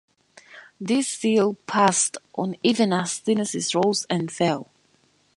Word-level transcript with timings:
This 0.79 1.07
seal 1.09 1.53
passed 1.67 2.17
on 2.33 2.55
even 2.63 2.91
as 2.91 3.19
dynasties 3.19 3.75
rose 3.75 4.07
and 4.09 4.31
fell. 4.31 4.71